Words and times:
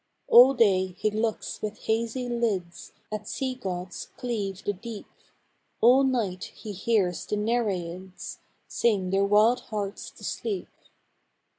All 0.27 0.55
day 0.55 0.95
he 0.97 1.11
looks 1.11 1.61
with 1.61 1.77
hazy 1.83 2.27
lids 2.27 2.91
At 3.11 3.27
sea 3.27 3.53
gods 3.53 4.07
cleave 4.17 4.63
the 4.63 4.73
deep; 4.73 5.05
All 5.79 6.03
night 6.03 6.45
he 6.55 6.71
hears 6.71 7.23
the 7.27 7.35
Nereïds 7.35 8.39
Sing 8.67 9.11
their 9.11 9.25
wild 9.25 9.59
hearts 9.59 10.09
to 10.09 10.23
sleep. 10.23 10.69